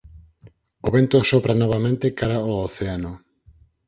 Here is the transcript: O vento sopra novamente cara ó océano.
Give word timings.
O 0.87 0.89
vento 0.95 1.17
sopra 1.29 1.53
novamente 1.63 2.15
cara 2.19 2.37
ó 2.51 2.53
océano. 2.69 3.11